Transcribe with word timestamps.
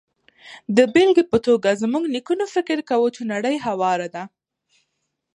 د 0.77 0.79
بېلګې 0.93 1.23
په 1.31 1.37
توګه، 1.47 1.69
زموږ 1.81 2.03
نیکونو 2.13 2.45
فکر 2.55 2.77
کاوه 2.89 3.09
چې 3.15 3.21
نړۍ 3.33 3.55
هواره 3.67 4.07
ده. 4.15 4.23